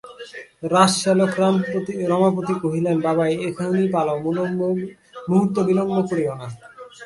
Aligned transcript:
রাজশ্যালক 0.73 1.31
রমাপতি 2.11 2.53
কহিলেন, 2.63 2.97
বাবা, 3.07 3.23
এখনই 3.49 3.87
পালাও, 3.93 4.17
মুহূর্ত 5.29 5.55
বিলম্ব 5.67 5.95
করিয়ো 6.09 6.33
না। 6.39 6.47